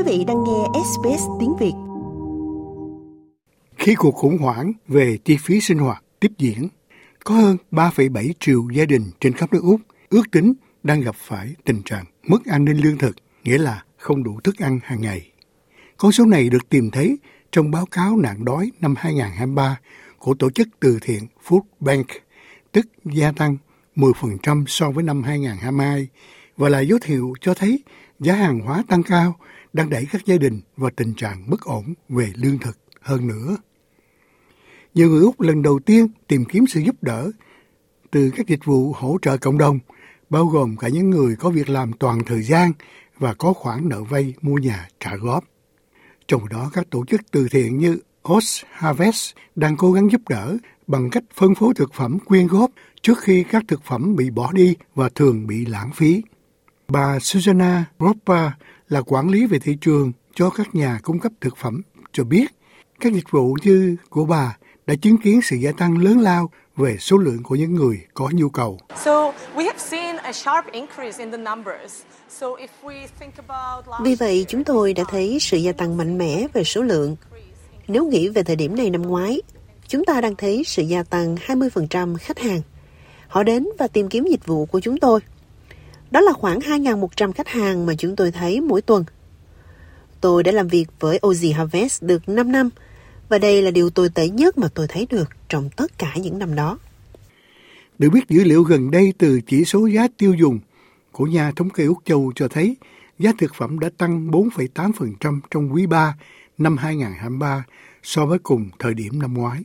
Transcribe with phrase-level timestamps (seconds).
[0.00, 1.72] Quý vị đang nghe SBS tiếng Việt.
[3.78, 6.68] Khi cuộc khủng hoảng về chi phí sinh hoạt tiếp diễn,
[7.24, 10.52] có hơn 3,7 triệu gia đình trên khắp nước Úc ước tính
[10.82, 14.58] đang gặp phải tình trạng mất an ninh lương thực, nghĩa là không đủ thức
[14.58, 15.30] ăn hàng ngày.
[15.96, 17.18] Con số này được tìm thấy
[17.52, 19.78] trong báo cáo nạn đói năm 2023
[20.18, 22.06] của tổ chức từ thiện Food Bank,
[22.72, 23.56] tức gia tăng
[23.96, 26.08] 10% so với năm 2022
[26.56, 27.82] và là dấu hiệu cho thấy
[28.20, 29.36] giá hàng hóa tăng cao
[29.72, 33.56] đang đẩy các gia đình vào tình trạng bất ổn về lương thực hơn nữa.
[34.94, 37.30] Nhiều người Úc lần đầu tiên tìm kiếm sự giúp đỡ
[38.10, 39.78] từ các dịch vụ hỗ trợ cộng đồng,
[40.30, 42.72] bao gồm cả những người có việc làm toàn thời gian
[43.18, 45.44] và có khoản nợ vay mua nhà trả góp.
[46.28, 50.56] Trong đó các tổ chức từ thiện như os Harvest đang cố gắng giúp đỡ
[50.86, 52.70] bằng cách phân phối thực phẩm quyên góp
[53.02, 56.22] trước khi các thực phẩm bị bỏ đi và thường bị lãng phí.
[56.88, 58.50] Bà Susanna Ropa
[58.90, 62.46] là quản lý về thị trường cho các nhà cung cấp thực phẩm cho biết
[63.00, 64.56] các dịch vụ như của bà
[64.86, 68.30] đã chứng kiến sự gia tăng lớn lao về số lượng của những người có
[68.32, 68.78] nhu cầu.
[74.02, 77.16] Vì vậy, chúng tôi đã thấy sự gia tăng mạnh mẽ về số lượng.
[77.88, 79.40] Nếu nghĩ về thời điểm này năm ngoái,
[79.88, 82.60] chúng ta đang thấy sự gia tăng 20% khách hàng.
[83.28, 85.20] Họ đến và tìm kiếm dịch vụ của chúng tôi.
[86.10, 89.04] Đó là khoảng 2.100 khách hàng mà chúng tôi thấy mỗi tuần.
[90.20, 92.70] Tôi đã làm việc với Ozy Harvest được 5 năm
[93.28, 96.38] và đây là điều tồi tệ nhất mà tôi thấy được trong tất cả những
[96.38, 96.78] năm đó.
[97.98, 100.58] Được biết dữ liệu gần đây từ chỉ số giá tiêu dùng
[101.12, 102.76] của nhà thống kê Úc Châu cho thấy
[103.18, 106.14] giá thực phẩm đã tăng 4,8% trong quý 3
[106.58, 107.64] năm 2023
[108.02, 109.62] so với cùng thời điểm năm ngoái.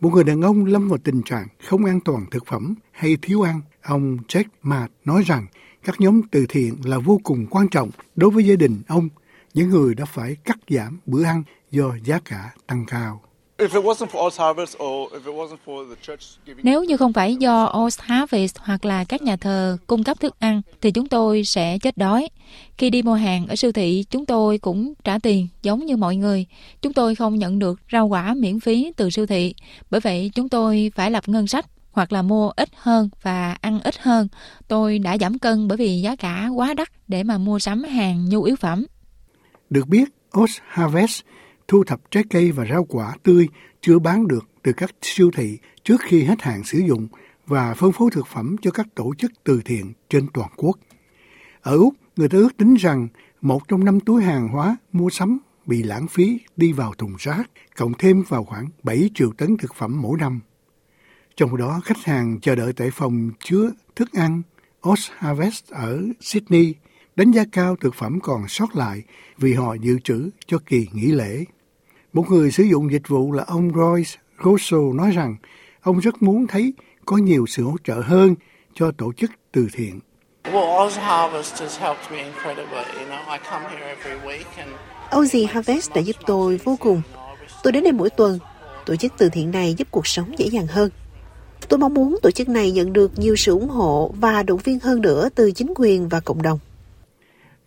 [0.00, 3.42] Một người đàn ông lâm vào tình trạng không an toàn thực phẩm hay thiếu
[3.42, 5.46] ăn, ông Jack mà nói rằng
[5.84, 9.08] các nhóm từ thiện là vô cùng quan trọng đối với gia đình ông,
[9.54, 13.22] những người đã phải cắt giảm bữa ăn do giá cả tăng cao.
[16.62, 20.38] Nếu như không phải do Oz Harvest hoặc là các nhà thờ cung cấp thức
[20.38, 22.28] ăn thì chúng tôi sẽ chết đói.
[22.78, 26.16] Khi đi mua hàng ở siêu thị, chúng tôi cũng trả tiền giống như mọi
[26.16, 26.46] người.
[26.82, 29.54] Chúng tôi không nhận được rau quả miễn phí từ siêu thị.
[29.90, 33.80] Bởi vậy chúng tôi phải lập ngân sách hoặc là mua ít hơn và ăn
[33.80, 34.28] ít hơn.
[34.68, 38.28] Tôi đã giảm cân bởi vì giá cả quá đắt để mà mua sắm hàng
[38.28, 38.86] nhu yếu phẩm.
[39.70, 41.22] Được biết, Oz Harvest
[41.70, 43.48] thu thập trái cây và rau quả tươi
[43.80, 47.08] chưa bán được từ các siêu thị trước khi hết hạn sử dụng
[47.46, 50.78] và phân phối thực phẩm cho các tổ chức từ thiện trên toàn quốc.
[51.60, 53.08] Ở Úc, người ta ước tính rằng
[53.40, 57.50] một trong năm túi hàng hóa mua sắm bị lãng phí đi vào thùng rác,
[57.76, 60.40] cộng thêm vào khoảng 7 triệu tấn thực phẩm mỗi năm.
[61.36, 64.42] Trong đó, khách hàng chờ đợi tại phòng chứa thức ăn
[64.82, 66.74] Oz Harvest ở Sydney
[67.16, 69.02] đánh giá cao thực phẩm còn sót lại
[69.38, 71.44] vì họ dự trữ cho kỳ nghỉ lễ.
[72.12, 74.10] Một người sử dụng dịch vụ là ông Royce
[74.44, 75.36] Rosso nói rằng
[75.82, 76.72] ông rất muốn thấy
[77.06, 78.34] có nhiều sự hỗ trợ hơn
[78.74, 80.00] cho tổ chức từ thiện.
[85.10, 87.02] Ozy Harvest đã giúp tôi vô cùng.
[87.62, 88.38] Tôi đến đây mỗi tuần.
[88.86, 90.90] Tổ chức từ thiện này giúp cuộc sống dễ dàng hơn.
[91.68, 94.78] Tôi mong muốn tổ chức này nhận được nhiều sự ủng hộ và động viên
[94.80, 96.58] hơn nữa từ chính quyền và cộng đồng.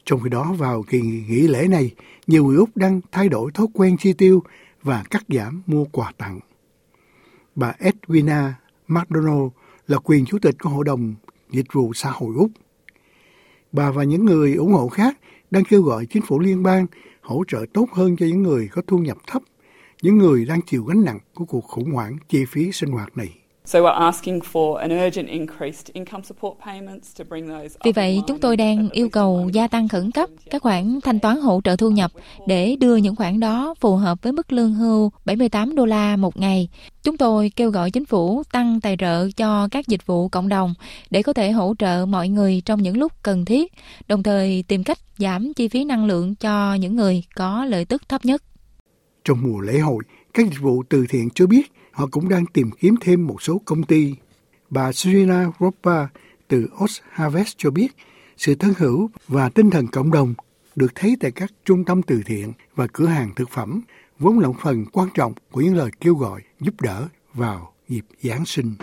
[0.05, 1.91] Trong khi đó vào kỳ nghỉ lễ này,
[2.27, 4.43] nhiều người Úc đang thay đổi thói quen chi tiêu
[4.81, 6.39] và cắt giảm mua quà tặng.
[7.55, 8.51] Bà Edwina
[8.87, 9.49] McDonald
[9.87, 11.15] là quyền chủ tịch của Hội đồng
[11.49, 12.51] Dịch vụ Xã hội Úc.
[13.71, 15.17] Bà và những người ủng hộ khác
[15.51, 16.87] đang kêu gọi chính phủ liên bang
[17.21, 19.41] hỗ trợ tốt hơn cho những người có thu nhập thấp,
[20.01, 23.42] những người đang chịu gánh nặng của cuộc khủng hoảng chi phí sinh hoạt này.
[27.83, 31.37] Vì vậy, chúng tôi đang yêu cầu gia tăng khẩn cấp các khoản thanh toán
[31.37, 32.11] hỗ trợ thu nhập
[32.47, 36.39] để đưa những khoản đó phù hợp với mức lương hưu 78 đô la một
[36.39, 36.69] ngày.
[37.03, 40.73] Chúng tôi kêu gọi chính phủ tăng tài trợ cho các dịch vụ cộng đồng
[41.09, 43.73] để có thể hỗ trợ mọi người trong những lúc cần thiết,
[44.07, 48.09] đồng thời tìm cách giảm chi phí năng lượng cho những người có lợi tức
[48.09, 48.43] thấp nhất.
[49.23, 50.03] Trong mùa lễ hội,
[50.33, 53.61] các dịch vụ từ thiện cho biết họ cũng đang tìm kiếm thêm một số
[53.65, 54.15] công ty.
[54.69, 56.07] Bà Serena Ropa
[56.47, 57.87] từ Oz Harvest cho biết
[58.37, 60.33] sự thân hữu và tinh thần cộng đồng
[60.75, 63.81] được thấy tại các trung tâm từ thiện và cửa hàng thực phẩm
[64.19, 68.05] vốn là một phần quan trọng của những lời kêu gọi giúp đỡ vào dịp
[68.23, 68.75] Giáng sinh.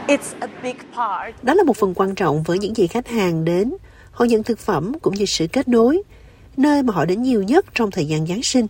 [1.43, 3.75] Đó là một phần quan trọng với những gì khách hàng đến.
[4.11, 6.03] Họ nhận thực phẩm cũng như sự kết nối,
[6.57, 8.67] nơi mà họ đến nhiều nhất trong thời gian Giáng sinh.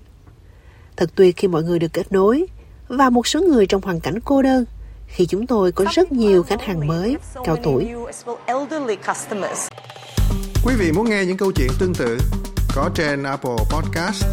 [0.96, 2.46] Thật tuyệt khi mọi người được kết nối,
[2.90, 4.64] và một số người trong hoàn cảnh cô đơn
[5.06, 7.88] khi chúng tôi có rất nhiều khách hàng mới, cao tuổi.
[10.64, 12.19] Quý vị muốn nghe những câu chuyện tương tự
[12.75, 14.25] có trên Apple Podcast,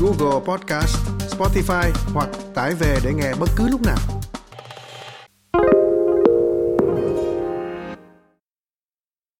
[0.00, 0.96] Google Podcast,
[1.38, 4.21] Spotify hoặc tải về để nghe bất cứ lúc nào.